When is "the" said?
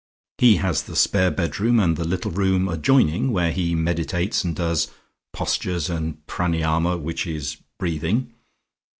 0.81-0.95, 1.95-2.07